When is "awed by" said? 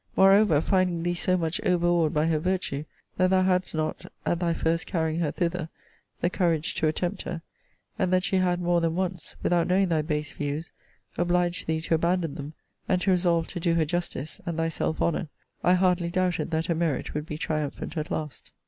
1.85-2.25